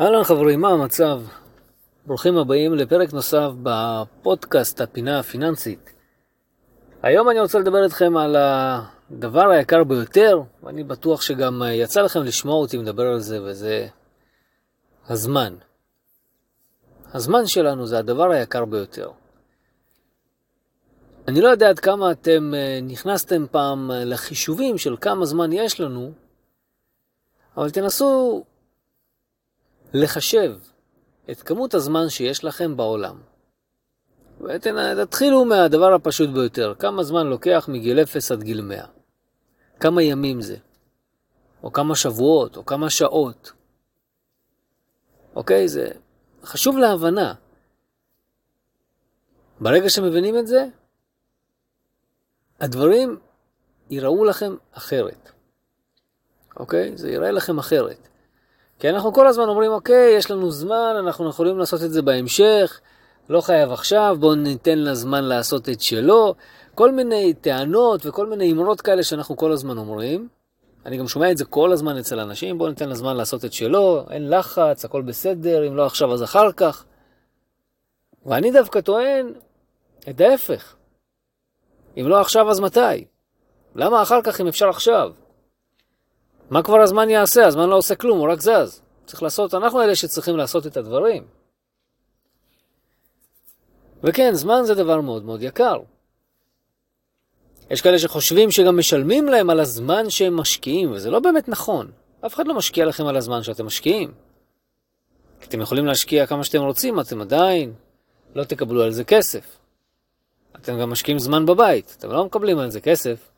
[0.00, 1.22] אהלן חברים, מה המצב?
[2.06, 5.92] ברוכים הבאים לפרק נוסף בפודקאסט הפינה הפיננסית.
[7.02, 12.54] היום אני רוצה לדבר איתכם על הדבר היקר ביותר, ואני בטוח שגם יצא לכם לשמוע
[12.54, 13.88] אותי מדבר על זה, וזה
[15.08, 15.54] הזמן.
[17.12, 19.10] הזמן שלנו זה הדבר היקר ביותר.
[21.28, 26.12] אני לא יודע עד כמה אתם אה, נכנסתם פעם לחישובים של כמה זמן יש לנו,
[27.56, 28.44] אבל תנסו
[29.94, 30.56] לחשב
[31.30, 33.20] את כמות הזמן שיש לכם בעולם.
[34.40, 38.86] ותתחילו מהדבר הפשוט ביותר, כמה זמן לוקח מגיל 0 עד גיל 100.
[39.80, 40.56] כמה ימים זה,
[41.62, 43.52] או כמה שבועות, או כמה שעות.
[45.34, 45.68] אוקיי?
[45.68, 45.90] זה
[46.44, 47.34] חשוב להבנה.
[49.60, 50.66] ברגע שמבינים את זה,
[52.60, 53.18] הדברים
[53.90, 55.30] ייראו לכם אחרת.
[56.56, 56.96] אוקיי?
[56.96, 58.08] זה ייראה לכם אחרת.
[58.80, 62.80] כי אנחנו כל הזמן אומרים, אוקיי, יש לנו זמן, אנחנו יכולים לעשות את זה בהמשך,
[63.28, 66.34] לא חייב עכשיו, בואו ניתן לה זמן לעשות את שלו.
[66.74, 70.28] כל מיני טענות וכל מיני אמרות כאלה שאנחנו כל הזמן אומרים.
[70.86, 73.52] אני גם שומע את זה כל הזמן אצל אנשים, בואו ניתן לה זמן לעשות את
[73.52, 76.84] שלו, אין לחץ, הכל בסדר, אם לא עכשיו אז אחר כך.
[78.26, 79.32] ואני דווקא טוען
[80.10, 80.74] את ההפך.
[81.96, 83.04] אם לא עכשיו אז מתי?
[83.74, 85.10] למה אחר כך אם אפשר עכשיו?
[86.50, 87.46] מה כבר הזמן יעשה?
[87.46, 88.82] הזמן לא עושה כלום, הוא רק זז.
[89.06, 91.26] צריך לעשות, אנחנו אלה שצריכים לעשות את הדברים.
[94.02, 95.76] וכן, זמן זה דבר מאוד מאוד יקר.
[97.70, 101.90] יש כאלה שחושבים שגם משלמים להם על הזמן שהם משקיעים, וזה לא באמת נכון.
[102.26, 104.12] אף אחד לא משקיע לכם על הזמן שאתם משקיעים.
[105.44, 107.72] אתם יכולים להשקיע כמה שאתם רוצים, אתם עדיין
[108.34, 109.58] לא תקבלו על זה כסף.
[110.56, 113.30] אתם גם משקיעים זמן בבית, אתם לא מקבלים על זה כסף.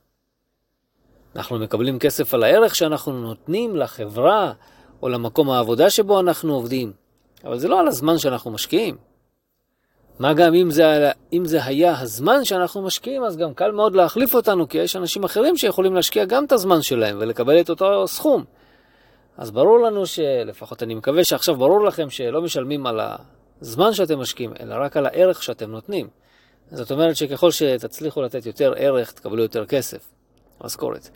[1.36, 4.52] אנחנו מקבלים כסף על הערך שאנחנו נותנים לחברה
[5.02, 6.92] או למקום העבודה שבו אנחנו עובדים,
[7.44, 8.96] אבל זה לא על הזמן שאנחנו משקיעים.
[10.18, 14.34] מה גם אם זה, אם זה היה הזמן שאנחנו משקיעים, אז גם קל מאוד להחליף
[14.34, 18.44] אותנו, כי יש אנשים אחרים שיכולים להשקיע גם את הזמן שלהם ולקבל את אותו סכום.
[19.36, 23.00] אז ברור לנו שלפחות אני מקווה שעכשיו ברור לכם שלא משלמים על
[23.60, 26.08] הזמן שאתם משקיעים, אלא רק על הערך שאתם נותנים.
[26.70, 30.11] זאת אומרת שככל שתצליחו לתת יותר ערך, תקבלו יותר כסף.
[30.64, 31.08] משכורת.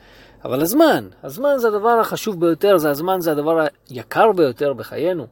[0.44, 5.26] אבל הזמן, הזמן זה הדבר החשוב ביותר, זה הזמן זה הדבר היקר ביותר בחיינו.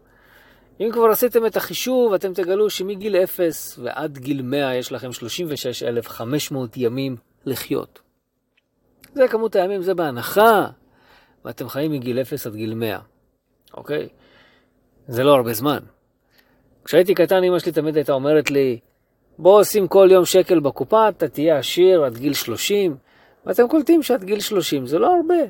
[0.81, 6.77] אם כבר עשיתם את החישוב, אתם תגלו שמגיל 0 ועד גיל 100 יש לכם 36,500
[6.77, 8.01] ימים לחיות.
[9.15, 10.67] זה כמות הימים, זה בהנחה,
[11.45, 12.99] ואתם חיים מגיל 0 עד גיל 100,
[13.75, 14.09] אוקיי?
[15.09, 15.79] זה לא הרבה זמן.
[16.85, 18.79] כשהייתי קטן, אמא שלי תמיד הייתה אומרת לי,
[19.39, 22.97] בוא שים כל יום שקל בקופה, אתה תהיה עשיר עד גיל 30,
[23.47, 25.45] ואתם קולטים שעד גיל 30 זה לא הרבה.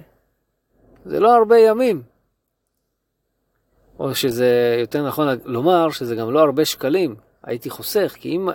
[1.05, 2.03] זה לא הרבה ימים.
[3.99, 7.17] או שזה יותר נכון לומר שזה גם לא הרבה שקלים.
[7.43, 8.49] הייתי חוסך, כי אם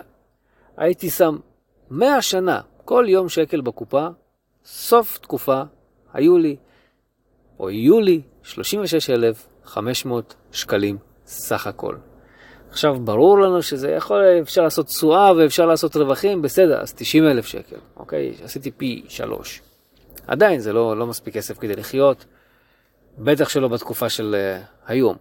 [0.76, 1.38] הייתי שם
[1.90, 4.06] 100 שנה, כל יום שקל בקופה,
[4.64, 5.62] סוף תקופה,
[6.12, 6.56] היו לי,
[7.58, 11.96] או יהיו לי, 36,500 שקלים סך הכל.
[12.70, 17.46] עכשיו, ברור לנו שזה יכול, אפשר לעשות תשואה ואפשר לעשות רווחים, בסדר, אז 90 אלף
[17.46, 18.34] שקל, אוקיי?
[18.44, 19.62] עשיתי פי שלוש.
[20.26, 22.24] עדיין זה לא, לא מספיק כסף כדי לחיות,
[23.18, 25.16] בטח שלא בתקופה של uh, היום.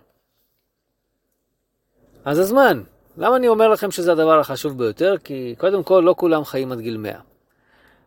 [2.25, 2.81] אז הזמן,
[3.17, 5.15] למה אני אומר לכם שזה הדבר החשוב ביותר?
[5.23, 7.19] כי קודם כל, לא כולם חיים עד גיל 100.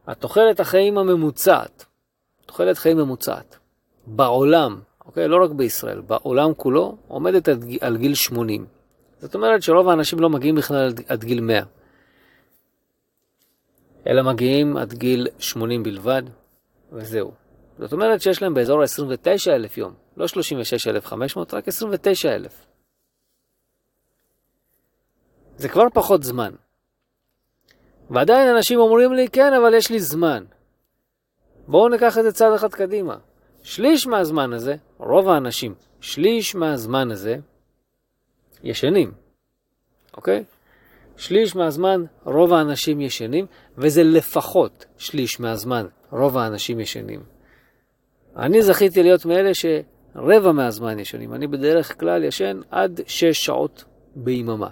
[0.06, 1.84] התוחלת החיים הממוצעת,
[2.46, 3.58] תוחלת חיים ממוצעת,
[4.06, 5.28] בעולם, אוקיי?
[5.28, 7.48] לא רק בישראל, בעולם כולו, עומדת
[7.80, 8.81] על גיל 80.
[9.22, 11.62] זאת אומרת שרוב האנשים לא מגיעים בכלל עד גיל 100,
[14.06, 16.22] אלא מגיעים עד גיל 80 בלבד,
[16.92, 17.32] וזהו.
[17.78, 22.66] זאת אומרת שיש להם באזור ה-29,000 יום, לא 36,500, רק 29,000.
[25.56, 26.54] זה כבר פחות זמן.
[28.10, 30.44] ועדיין אנשים אומרים לי, כן, אבל יש לי זמן.
[31.68, 33.16] בואו ניקח את זה צעד אחד קדימה.
[33.62, 37.36] שליש מהזמן הזה, רוב האנשים, שליש מהזמן הזה,
[38.62, 39.12] ישנים,
[40.16, 40.44] אוקיי?
[41.16, 43.46] שליש מהזמן רוב האנשים ישנים,
[43.78, 47.20] וזה לפחות שליש מהזמן רוב האנשים ישנים.
[48.36, 51.34] אני זכיתי להיות מאלה שרבע מהזמן ישנים.
[51.34, 53.84] אני בדרך כלל ישן עד שש שעות
[54.16, 54.68] ביממה.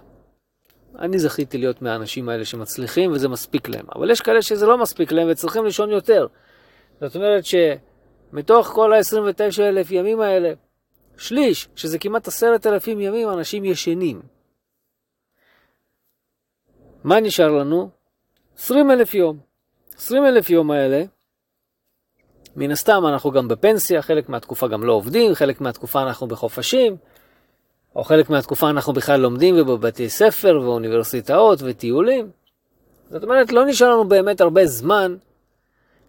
[0.98, 3.84] אני זכיתי להיות מהאנשים האלה שמצליחים וזה מספיק להם.
[3.94, 6.26] אבל יש כאלה שזה לא מספיק להם וצריכים לישון יותר.
[7.00, 10.52] זאת אומרת שמתוך כל ה-29 אלף ימים האלה,
[11.20, 14.20] שליש, שזה כמעט עשרת אלפים ימים, אנשים ישנים.
[17.04, 17.90] מה נשאר לנו?
[18.58, 19.38] 20 אלף יום.
[19.96, 21.04] 20 אלף יום האלה,
[22.56, 26.96] מן הסתם אנחנו גם בפנסיה, חלק מהתקופה גם לא עובדים, חלק מהתקופה אנחנו בחופשים,
[27.96, 32.30] או חלק מהתקופה אנחנו בכלל לומדים ובבתי ספר ואוניברסיטאות וטיולים.
[33.10, 35.16] זאת אומרת, לא נשאר לנו באמת הרבה זמן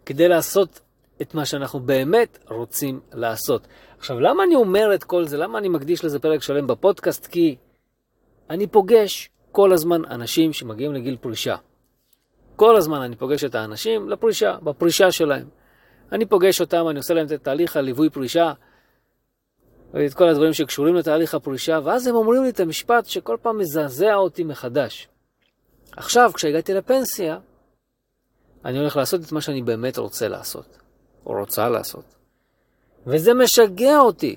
[0.05, 0.79] כדי לעשות
[1.21, 3.67] את מה שאנחנו באמת רוצים לעשות.
[3.97, 5.37] עכשיו, למה אני אומר את כל זה?
[5.37, 7.25] למה אני מקדיש לזה פרק שלם בפודקאסט?
[7.25, 7.55] כי
[8.49, 11.55] אני פוגש כל הזמן אנשים שמגיעים לגיל פרישה.
[12.55, 15.47] כל הזמן אני פוגש את האנשים לפרישה, בפרישה שלהם.
[16.11, 18.53] אני פוגש אותם, אני עושה להם את תהליך הליווי פרישה,
[19.93, 24.15] ואת כל הדברים שקשורים לתהליך הפרישה, ואז הם אומרים לי את המשפט שכל פעם מזעזע
[24.15, 25.07] אותי מחדש.
[25.97, 27.37] עכשיו, כשהגעתי לפנסיה,
[28.65, 30.77] אני הולך לעשות את מה שאני באמת רוצה לעשות,
[31.25, 32.05] או רוצה לעשות.
[33.07, 34.35] וזה משגע אותי.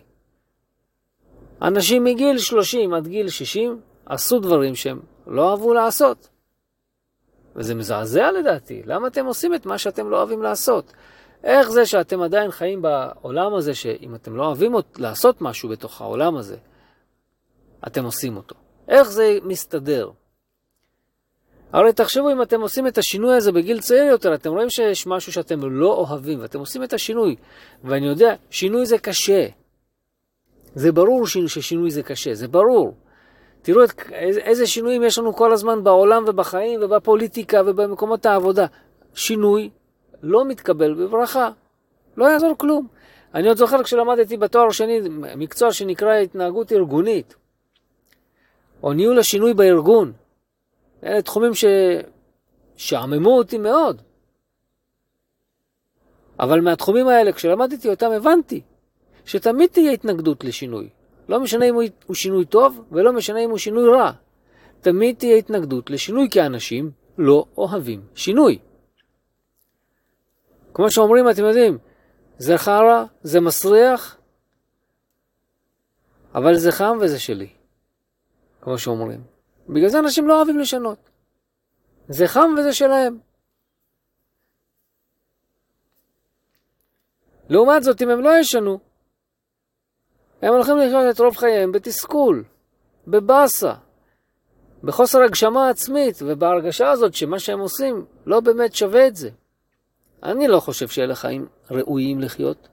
[1.63, 6.29] אנשים מגיל 30 עד גיל 60 עשו דברים שהם לא אהבו לעשות.
[7.57, 8.83] וזה מזעזע לדעתי.
[8.87, 10.93] למה אתם עושים את מה שאתם לא אוהבים לעשות?
[11.45, 16.37] איך זה שאתם עדיין חיים בעולם הזה, שאם אתם לא אוהבים לעשות משהו בתוך העולם
[16.37, 16.57] הזה,
[17.87, 18.55] אתם עושים אותו?
[18.89, 20.11] איך זה מסתדר?
[21.73, 25.33] הרי תחשבו, אם אתם עושים את השינוי הזה בגיל צעיר יותר, אתם רואים שיש משהו
[25.33, 27.37] שאתם לא אוהבים, ואתם עושים את השינוי.
[27.85, 29.47] ואני יודע, שינוי זה קשה.
[30.75, 32.95] זה ברור ששינוי זה קשה, זה ברור.
[33.63, 33.91] תראו את,
[34.45, 38.67] איזה שינויים יש לנו כל הזמן בעולם ובחיים ובפוליטיקה ובמקומות העבודה.
[39.15, 39.71] שינוי
[40.23, 41.51] לא מתקבל בברכה,
[42.17, 42.87] לא יעזור כלום.
[43.35, 45.01] אני עוד זוכר כשלמדתי בתואר שני
[45.37, 47.35] מקצוע שנקרא התנהגות ארגונית,
[48.83, 50.13] או ניהול השינוי בארגון.
[51.05, 51.53] אלה תחומים
[52.77, 54.03] ששעממו אותי מאוד.
[56.41, 58.61] אבל מהתחומים האלה, כשלמדתי אותם, הבנתי
[59.25, 60.89] שתמיד תהיה התנגדות לשינוי.
[61.29, 61.75] לא משנה אם
[62.07, 64.13] הוא שינוי טוב, ולא משנה אם הוא שינוי רע.
[64.81, 68.59] תמיד תהיה התנגדות לשינוי, כי אנשים לא אוהבים שינוי.
[70.75, 71.79] כמו שאומרים, אתם יודעים,
[72.39, 74.17] זה חרא, זה מסריח,
[76.35, 77.49] אבל זה חם וזה שלי,
[78.61, 79.34] כמו שאומרים.
[79.69, 81.11] בגלל זה אנשים לא אוהבים לשנות.
[82.09, 83.19] זה חם וזה שלהם.
[87.49, 88.79] לעומת זאת, אם הם לא ישנו,
[90.43, 92.45] הם הולכים לחיות את רוב חייהם בתסכול,
[93.07, 93.75] בבאסה,
[94.85, 99.31] בחוסר הגשמה עצמית, ובהרגשה הזאת שמה שהם עושים לא באמת שווה את זה.
[100.23, 102.69] אני לא חושב שאלה חיים ראויים לחיות.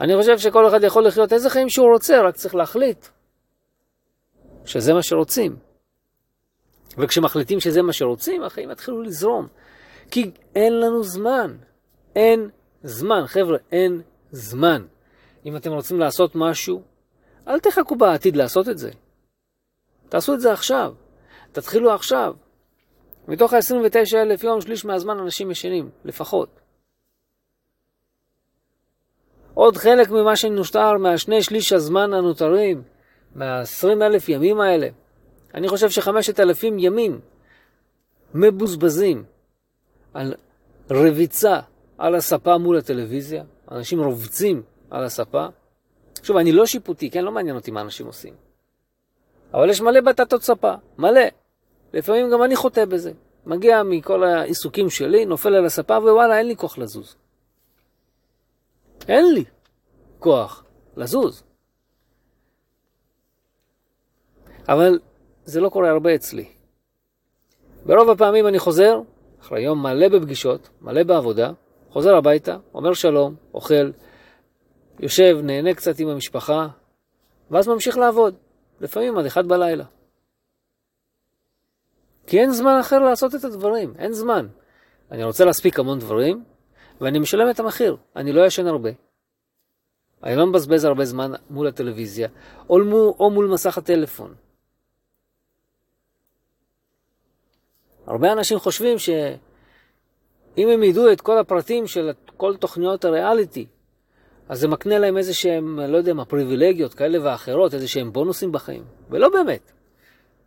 [0.00, 3.06] אני חושב שכל אחד יכול לחיות איזה חיים שהוא רוצה, רק צריך להחליט
[4.64, 5.67] שזה מה שרוצים.
[6.98, 9.46] וכשמחליטים שזה מה שרוצים, החיים יתחילו לזרום.
[10.10, 11.56] כי אין לנו זמן.
[12.16, 12.48] אין
[12.82, 13.26] זמן.
[13.26, 14.86] חבר'ה, אין זמן.
[15.46, 16.82] אם אתם רוצים לעשות משהו,
[17.48, 18.90] אל תחכו בעתיד לעשות את זה.
[20.08, 20.94] תעשו את זה עכשיו.
[21.52, 22.34] תתחילו עכשיו.
[23.28, 26.60] מתוך ה-29 אלף יום, שליש מהזמן אנשים ישנים, לפחות.
[29.54, 32.82] עוד חלק ממה שנושטר מהשני שליש הזמן הנותרים,
[33.34, 34.88] מה-20 אלף ימים האלה,
[35.54, 37.20] אני חושב שחמשת אלפים ימים
[38.34, 39.24] מבוזבזים
[40.14, 40.34] על
[40.90, 41.60] רביצה
[41.98, 43.44] על הספה מול הטלוויזיה.
[43.70, 45.46] אנשים רובצים על הספה.
[46.22, 47.24] שוב, אני לא שיפוטי, כן?
[47.24, 48.34] לא מעניין אותי מה אנשים עושים.
[49.54, 51.20] אבל יש מלא בטטות ספה, מלא.
[51.92, 53.12] לפעמים גם אני חוטא בזה.
[53.46, 57.16] מגיע מכל העיסוקים שלי, נופל על הספה, ווואלה, אין לי כוח לזוז.
[59.08, 59.44] אין לי
[60.18, 60.64] כוח
[60.96, 61.42] לזוז.
[64.68, 64.98] אבל
[65.48, 66.48] זה לא קורה הרבה אצלי.
[67.86, 69.00] ברוב הפעמים אני חוזר,
[69.40, 71.52] אחרי יום מלא בפגישות, מלא בעבודה,
[71.90, 73.90] חוזר הביתה, אומר שלום, אוכל,
[75.00, 76.68] יושב, נהנה קצת עם המשפחה,
[77.50, 78.34] ואז ממשיך לעבוד,
[78.80, 79.84] לפעמים עד אחד בלילה.
[82.26, 84.46] כי אין זמן אחר לעשות את הדברים, אין זמן.
[85.10, 86.44] אני רוצה להספיק המון דברים,
[87.00, 87.96] ואני משלם את המחיר.
[88.16, 88.90] אני לא ישן הרבה.
[90.22, 92.28] אני לא מבזבז הרבה זמן מול הטלוויזיה,
[92.70, 94.34] או מול, או מול מסך הטלפון.
[98.08, 103.66] הרבה אנשים חושבים שאם הם ידעו את כל הפרטים של כל תוכניות הריאליטי,
[104.48, 108.52] אז זה מקנה להם איזה שהם, לא יודע מה, פריבילגיות כאלה ואחרות, איזה שהם בונוסים
[108.52, 108.84] בחיים.
[109.10, 109.72] ולא באמת.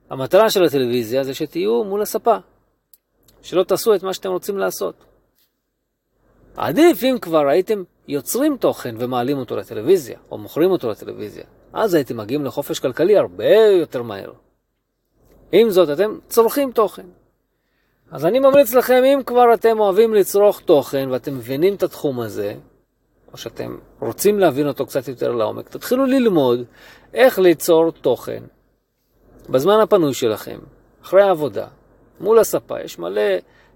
[0.10, 2.38] המטרה של הטלוויזיה זה שתהיו מול הספה,
[3.41, 5.06] שלא תעשו את מה שאתם רוצים לעשות.
[6.58, 12.18] עדיף אם כבר הייתם יוצרים תוכן ומעלים אותו לטלוויזיה, או מוכרים אותו לטלוויזיה, אז הייתם
[12.18, 14.34] מגיעים לחופש כלכלי הרבה יותר מהר.
[15.51, 17.06] עם זאת, אתם צורכים תוכן.
[18.12, 22.56] אז אני ממליץ לכם, אם כבר אתם אוהבים לצרוך תוכן ואתם מבינים את התחום הזה,
[23.34, 26.60] או שאתם רוצים להבין אותו קצת יותר לעומק, תתחילו ללמוד
[27.13, 28.44] איך ליצור תוכן
[29.50, 30.60] בזמן הפנוי שלכם,
[31.03, 31.68] אחרי העבודה,
[32.20, 33.22] מול הספה, יש מלא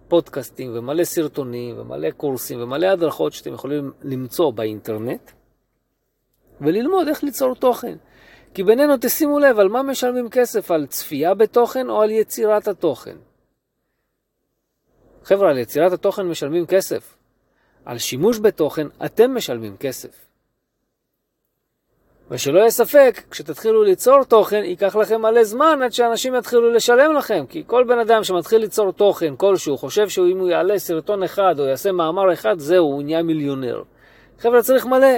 [0.07, 5.31] פודקאסטים ומלא סרטונים ומלא קורסים ומלא הדרכות שאתם יכולים למצוא באינטרנט
[6.61, 7.97] וללמוד איך ליצור תוכן.
[8.53, 13.15] כי בינינו תשימו לב על מה משלמים כסף, על צפייה בתוכן או על יצירת התוכן.
[15.25, 17.17] חבר'ה, על יצירת התוכן משלמים כסף.
[17.85, 20.25] על שימוש בתוכן אתם משלמים כסף.
[22.31, 27.45] ושלא יהיה ספק, כשתתחילו ליצור תוכן, ייקח לכם מלא זמן עד שאנשים יתחילו לשלם לכם.
[27.49, 31.65] כי כל בן אדם שמתחיל ליצור תוכן כלשהו, חושב שאם הוא יעלה סרטון אחד או
[31.65, 33.83] יעשה מאמר אחד, זהו, הוא נהיה מיליונר.
[34.39, 35.17] חבר'ה, צריך מלא.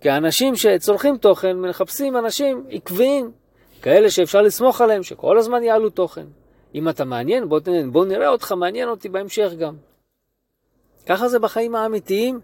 [0.00, 3.30] כי האנשים שצורכים תוכן מחפשים אנשים עקביים,
[3.82, 6.26] כאלה שאפשר לסמוך עליהם, שכל הזמן יעלו תוכן.
[6.74, 7.60] אם אתה מעניין, בוא,
[7.92, 9.76] בוא נראה אותך, מעניין אותי בהמשך גם.
[11.06, 12.40] ככה זה בחיים האמיתיים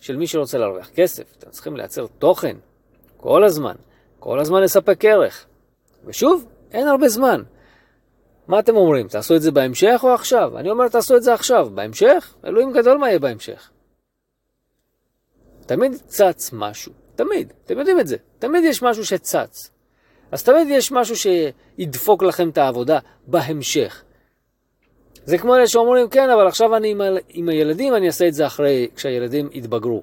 [0.00, 1.36] של מי שרוצה להרוויח כסף.
[1.38, 2.56] אתם צריכים לייצר תוכן
[3.16, 3.74] כל הזמן,
[4.18, 5.46] כל הזמן לספק ערך.
[6.04, 7.42] ושוב, אין הרבה זמן.
[8.48, 9.08] מה אתם אומרים?
[9.08, 10.58] תעשו את זה בהמשך או עכשיו?
[10.58, 11.70] אני אומר, תעשו את זה עכשיו.
[11.74, 12.34] בהמשך?
[12.44, 13.70] אלוהים גדול מה יהיה בהמשך.
[15.66, 16.92] תמיד צץ משהו.
[17.16, 17.52] תמיד.
[17.64, 18.16] אתם יודעים את זה.
[18.38, 19.70] תמיד יש משהו שצץ.
[20.32, 24.02] אז תמיד יש משהו שידפוק לכם את העבודה בהמשך.
[25.24, 27.04] זה כמו אלה שאומרים, כן, אבל עכשיו אני עם, ה...
[27.28, 30.02] עם הילדים, אני אעשה את זה אחרי, כשהילדים יתבגרו.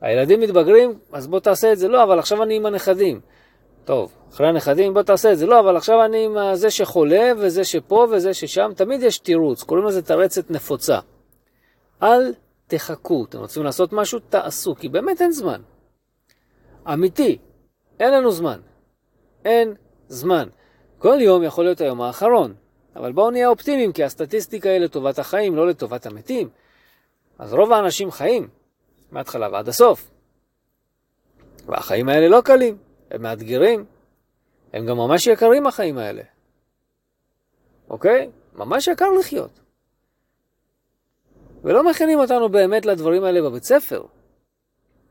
[0.00, 1.88] הילדים מתבגרים, אז בוא תעשה את זה.
[1.88, 3.20] לא, אבל עכשיו אני עם הנכדים.
[3.84, 5.46] טוב, אחרי הנכדים בוא תעשה את זה.
[5.46, 8.70] לא, אבל עכשיו אני עם זה שחולה, וזה שפה, וזה ששם.
[8.76, 10.98] תמיד יש תירוץ, קוראים לזה תרצת נפוצה.
[12.02, 12.34] אל
[12.66, 13.24] תחכו.
[13.28, 14.18] אתם רוצים לעשות משהו?
[14.18, 15.60] תעשו, כי באמת אין זמן.
[16.92, 17.38] אמיתי,
[18.00, 18.60] אין לנו זמן.
[19.44, 19.74] אין
[20.08, 20.48] זמן.
[20.98, 22.54] כל יום יכול להיות היום האחרון.
[22.96, 26.48] אבל בואו נהיה אופטימיים, כי הסטטיסטיקה היא לטובת החיים, לא לטובת המתים.
[27.38, 28.48] אז רוב האנשים חיים,
[29.12, 30.10] מההתחלה ועד הסוף.
[31.66, 32.76] והחיים האלה לא קלים,
[33.10, 33.84] הם מאתגרים.
[34.72, 36.22] הם גם ממש יקרים החיים האלה.
[37.90, 38.30] אוקיי?
[38.54, 39.60] ממש יקר לחיות.
[41.64, 44.04] ולא מכינים אותנו באמת לדברים האלה בבית ספר.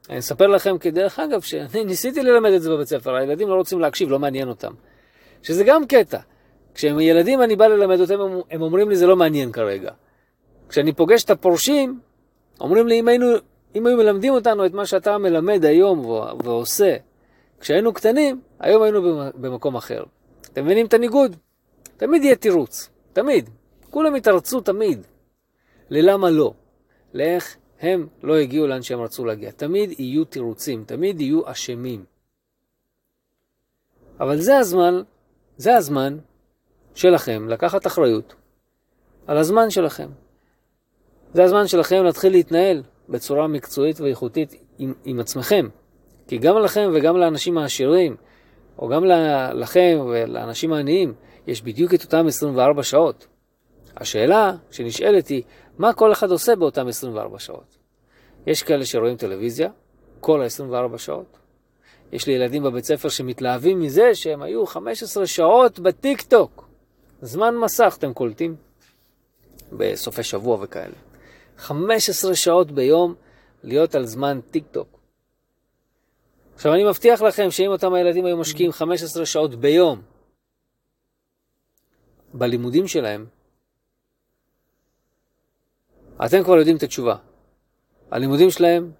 [0.09, 3.79] אני אספר לכם כדרך אגב שאני ניסיתי ללמד את זה בבית ספר, הילדים לא רוצים
[3.79, 4.73] להקשיב, לא מעניין אותם.
[5.43, 6.19] שזה גם קטע.
[6.73, 8.19] כשהם ילדים אני בא ללמד אותם,
[8.51, 9.91] הם אומרים לי זה לא מעניין כרגע.
[10.69, 11.99] כשאני פוגש את הפורשים,
[12.59, 13.25] אומרים לי אם היינו,
[13.75, 16.05] אם היו מלמדים אותנו את מה שאתה מלמד היום
[16.43, 16.95] ועושה,
[17.59, 20.03] כשהיינו קטנים, היום היינו במקום אחר.
[20.41, 21.35] אתם מבינים את הניגוד?
[21.97, 23.49] תמיד יהיה תירוץ, תמיד.
[23.89, 25.07] כולם יתרצו תמיד.
[25.89, 26.53] ללמה לא?
[27.13, 29.51] לאיך הם לא הגיעו לאן שהם רצו להגיע.
[29.51, 32.05] תמיד יהיו תירוצים, תמיד יהיו אשמים.
[34.19, 35.01] אבל זה הזמן,
[35.57, 36.17] זה הזמן
[36.95, 38.35] שלכם לקחת אחריות
[39.27, 40.09] על הזמן שלכם.
[41.33, 45.67] זה הזמן שלכם להתחיל להתנהל בצורה מקצועית ואיכותית עם, עם עצמכם.
[46.27, 48.15] כי גם לכם וגם לאנשים העשירים,
[48.79, 49.05] או גם
[49.53, 51.13] לכם ולאנשים העניים,
[51.47, 53.27] יש בדיוק את אותם 24 שעות.
[53.97, 55.43] השאלה שנשאלת היא,
[55.77, 57.77] מה כל אחד עושה באותם 24 שעות?
[58.47, 59.69] יש כאלה שרואים טלוויזיה
[60.19, 61.37] כל ה-24 שעות.
[62.11, 66.67] יש לי ילדים בבית ספר שמתלהבים מזה שהם היו 15 שעות בטיק טוק.
[67.21, 68.55] זמן מסך אתם קולטים?
[69.71, 70.95] בסופי שבוע וכאלה.
[71.57, 73.15] 15 שעות ביום
[73.63, 74.99] להיות על זמן טיק טוק.
[76.55, 80.01] עכשיו אני מבטיח לכם שאם אותם הילדים היו משקיעים 15 שעות ביום
[82.33, 83.25] בלימודים שלהם,
[86.25, 87.15] אתם כבר יודעים את התשובה.
[88.11, 88.91] הלימודים שלהם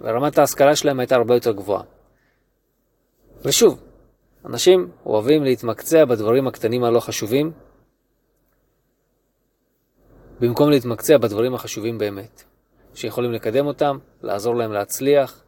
[0.00, 1.82] ורמת ההשכלה שלהם הייתה הרבה יותר גבוהה.
[3.44, 3.82] ושוב,
[4.44, 7.52] אנשים אוהבים להתמקצע בדברים הקטנים הלא חשובים,
[10.40, 12.42] במקום להתמקצע בדברים החשובים באמת,
[12.94, 15.44] שיכולים לקדם אותם, לעזור להם להצליח,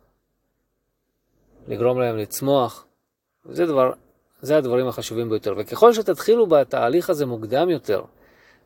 [1.69, 2.87] לגרום להם לצמוח.
[3.45, 3.93] זה, דבר,
[4.41, 5.55] זה הדברים החשובים ביותר.
[5.59, 8.03] וככל שתתחילו בתהליך הזה מוקדם יותר,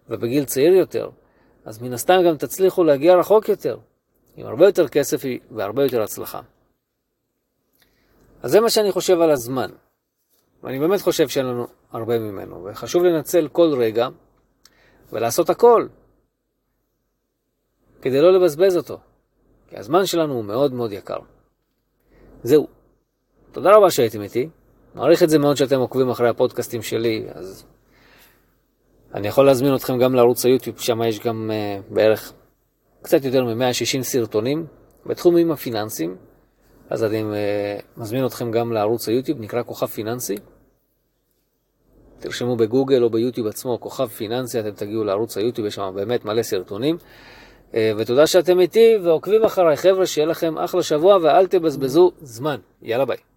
[0.09, 1.11] ובגיל צעיר יותר,
[1.71, 3.79] אז מן הסתם גם תצליחו להגיע רחוק יותר,
[4.37, 6.41] עם הרבה יותר כסף והרבה יותר הצלחה.
[8.43, 9.71] אז זה מה שאני חושב על הזמן.
[10.63, 14.09] ואני באמת חושב שאין לנו הרבה ממנו, וחשוב לנצל כל רגע
[15.13, 15.87] ולעשות הכל
[18.03, 18.99] כדי לא לבזבז אותו,
[19.69, 21.19] כי הזמן שלנו הוא מאוד מאוד יקר.
[22.43, 22.67] זהו.
[23.53, 24.49] תודה רבה שהייתם איתי.
[24.95, 27.65] מעריך את זה מאוד שאתם עוקבים אחרי הפודקאסטים שלי, אז
[29.15, 32.33] אני יכול להזמין אתכם גם לערוץ היוטיוב, שם יש גם uh, בערך
[33.03, 34.67] קצת יותר מ-160 סרטונים
[35.07, 36.17] בתחומים הפיננסיים.
[36.91, 40.35] אז אני uh, מזמין אתכם גם לערוץ היוטיוב, נקרא כוכב פיננסי.
[42.19, 46.43] תרשמו בגוגל או ביוטיוב עצמו כוכב פיננסי, אתם תגיעו לערוץ היוטיוב, יש שם באמת מלא
[46.43, 46.97] סרטונים.
[47.71, 49.77] Uh, ותודה שאתם איתי ועוקבים אחריי.
[49.77, 52.57] חבר'ה, שיהיה לכם אחלה שבוע ואל תבזבזו זמן.
[52.83, 53.30] יאללה ביי.